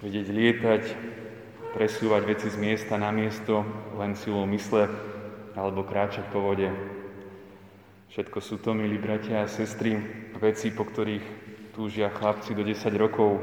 [0.00, 0.82] vedieť lietať,
[1.76, 3.62] presúvať veci z miesta na miesto
[4.00, 4.88] len silou mysle
[5.52, 6.72] alebo kráčať po vode.
[8.10, 9.94] Všetko sú to, milí bratia a sestry,
[10.40, 11.22] veci, po ktorých
[11.76, 13.38] túžia chlapci do 10 rokov,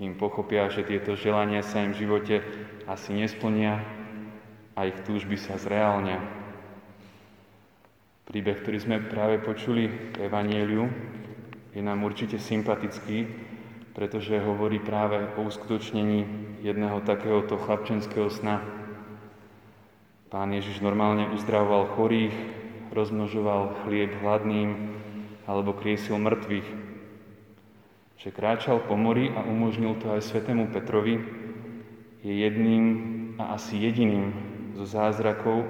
[0.00, 2.40] kým pochopia, že tieto želania sa im v živote
[2.88, 3.84] asi nesplnia
[4.72, 6.24] a ich túžby sa zreálnia.
[8.24, 10.88] Príbeh, ktorý sme práve počuli v Evanieliu,
[11.74, 13.49] je nám určite sympatický,
[13.94, 16.26] pretože hovorí práve o uskutočnení
[16.62, 18.62] jedného takéhoto chlapčenského sna.
[20.30, 22.36] Pán Ježiš normálne uzdravoval chorých,
[22.94, 24.94] rozmnožoval chlieb hladným
[25.50, 26.68] alebo kriesil mŕtvych.
[28.20, 31.18] Že kráčal po mori a umožnil to aj svetému Petrovi,
[32.20, 32.84] je jedným
[33.40, 34.36] a asi jediným
[34.76, 35.64] zo zázrakov,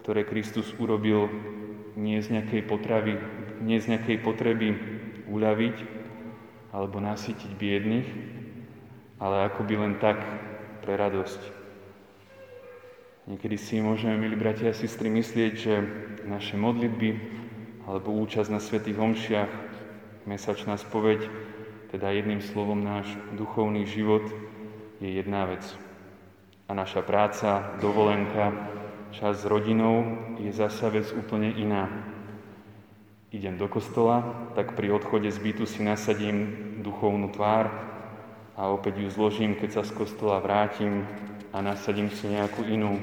[0.00, 1.26] ktoré Kristus urobil
[1.98, 3.18] nie z nejakej, potravy,
[3.60, 4.68] nie z nejakej potreby
[5.26, 6.01] uľaviť,
[6.72, 8.08] alebo nasytiť biedných,
[9.20, 10.18] ale akoby len tak
[10.80, 11.40] pre radosť.
[13.30, 15.74] Niekedy si môžeme, milí bratia a sestry, myslieť, že
[16.26, 17.10] naše modlitby
[17.86, 19.50] alebo účasť na svätých homšiach,
[20.26, 21.30] mesačná spoveď,
[21.94, 24.26] teda jedným slovom náš duchovný život,
[24.98, 25.62] je jedna vec.
[26.66, 28.54] A naša práca, dovolenka,
[29.12, 31.90] čas s rodinou je zasa vec úplne iná
[33.32, 36.52] idem do kostola, tak pri odchode z bytu si nasadím
[36.84, 37.72] duchovnú tvár
[38.52, 41.08] a opäť ju zložím, keď sa z kostola vrátim
[41.56, 43.00] a nasadím si nejakú inú.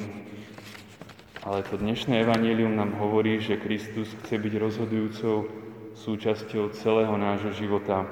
[1.41, 5.49] Ale to dnešné evanílium nám hovorí, že Kristus chce byť rozhodujúcou
[5.97, 8.05] súčasťou celého nášho života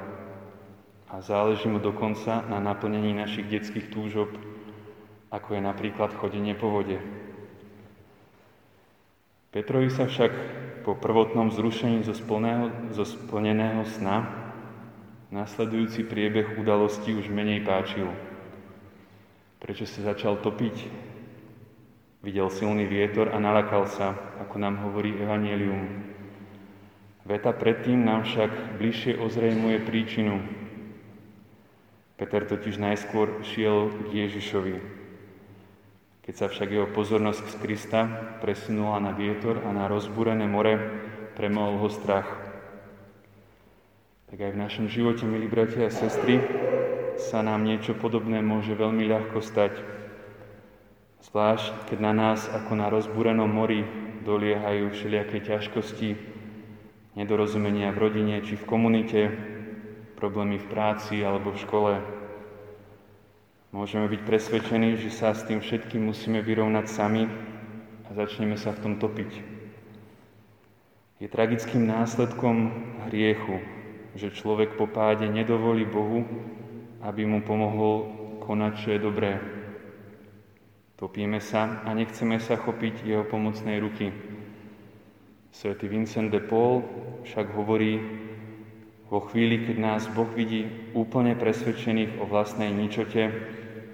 [1.13, 4.33] a záleží mu dokonca na naplnení našich detských túžob,
[5.29, 6.97] ako je napríklad chodenie po vode.
[9.53, 10.31] Petrovi sa však
[10.87, 14.23] po prvotnom zrušení zo, splného, zo splneného sna
[15.35, 18.07] nasledujúci priebeh udalosti už menej páčil.
[19.59, 20.87] Prečo sa začal topiť?
[22.23, 26.07] Videl silný vietor a nalakal sa, ako nám hovorí Evangelium.
[27.27, 30.39] Veta predtým nám však bližšie ozrejmuje príčinu.
[32.15, 34.96] Peter totiž najskôr šiel k Ježišovi,
[36.27, 38.01] keď sa však jeho pozornosť z Krista
[38.43, 40.75] presunula na vietor a na rozbúrené more,
[41.39, 42.27] premohol ho strach.
[44.27, 46.43] Tak aj v našom živote, milí bratia a sestry,
[47.15, 49.79] sa nám niečo podobné môže veľmi ľahko stať.
[51.31, 53.87] Zvlášť, keď na nás, ako na rozbúrenom mori,
[54.27, 56.19] doliehajú všelijaké ťažkosti,
[57.15, 59.31] nedorozumenia v rodine či v komunite,
[60.19, 62.16] problémy v práci alebo v škole,
[63.75, 67.27] Môžeme byť presvedčení, že sa s tým všetkým musíme vyrovnať sami
[68.07, 69.31] a začneme sa v tom topiť.
[71.19, 72.71] Je tragickým následkom
[73.09, 73.59] hriechu,
[74.15, 76.23] že človek po páde nedovolí Bohu,
[77.03, 78.07] aby mu pomohol
[78.39, 79.31] konať, čo je dobré.
[80.95, 84.15] Topíme sa a nechceme sa chopiť jeho pomocnej ruky.
[85.51, 86.87] Svetý Vincent de Paul
[87.27, 87.99] však hovorí,
[89.07, 93.31] vo chvíli, keď nás Boh vidí úplne presvedčených o vlastnej ničote,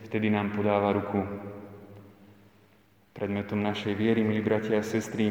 [0.10, 1.22] vtedy nám podáva ruku.
[3.14, 5.30] Predmetom našej viery, milí bratia a sestry,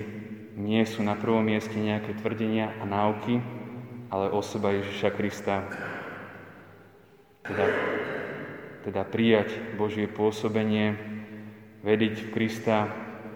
[0.54, 3.42] nie sú na prvom mieste nejaké tvrdenia a náuky,
[4.12, 5.66] ale osoba Ježiša Krista.
[7.42, 7.66] Teda,
[8.86, 10.94] teda prijať Božie pôsobenie,
[11.82, 12.86] vedieť v Krista,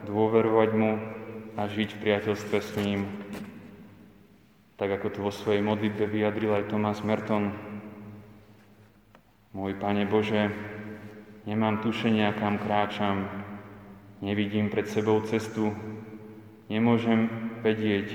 [0.07, 0.93] dôverovať Mu
[1.59, 3.11] a žiť v priateľstve s ním,
[4.77, 7.57] tak ako to vo svojej modlitbe vyjadril aj Tomás Merton.
[9.57, 10.53] Môj Pane Bože,
[11.49, 13.25] nemám tušenia, kam kráčam,
[14.21, 15.73] nevidím pred sebou cestu,
[16.69, 17.33] nemôžem
[17.65, 18.07] vedieť,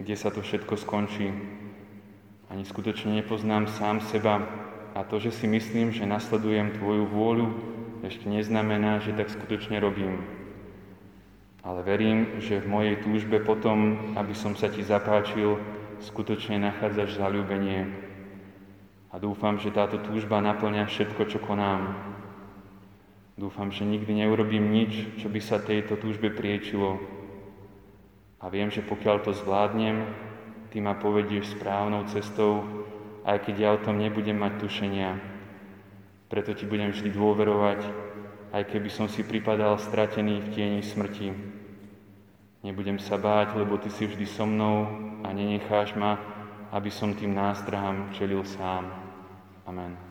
[0.00, 1.28] kde sa to všetko skončí.
[2.48, 4.48] Ani skutočne nepoznám sám seba
[4.96, 7.46] a to, že si myslím, že nasledujem Tvoju vôľu,
[8.00, 10.24] ešte neznamená, že tak skutočne robím.
[11.60, 15.60] Ale verím, že v mojej túžbe potom, aby som sa Ti zapáčil,
[16.04, 17.90] skutočne nachádzaš zalúbenie.
[19.08, 21.96] A dúfam, že táto túžba naplňa všetko, čo konám.
[23.38, 26.98] Dúfam, že nikdy neurobím nič, čo by sa tejto túžbe priečilo.
[28.38, 30.06] A viem, že pokiaľ to zvládnem,
[30.68, 32.60] Ty ma povedieš správnou cestou,
[33.24, 35.16] aj keď ja o tom nebudem mať tušenia.
[36.28, 37.80] Preto Ti budem vždy dôverovať,
[38.52, 41.57] aj keby som si pripadal stratený v tieni smrti.
[42.68, 44.84] Nebudem sa báť, lebo Ty si vždy so mnou
[45.24, 46.20] a nenecháš ma,
[46.68, 48.92] aby som tým nástrahám čelil sám.
[49.64, 50.07] Amen.